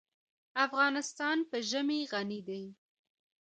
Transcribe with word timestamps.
افغانستان 0.65 1.37
په 1.49 1.57
ژمی 1.69 1.99
غني 2.11 2.39
دی. 2.47 2.63